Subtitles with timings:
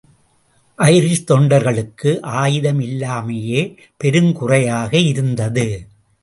[0.79, 3.61] Irish தொண்டர்களுக்கு ஆயுதம் இல்லாமையே
[4.03, 5.67] பெருங்குறையாக இருந்தது.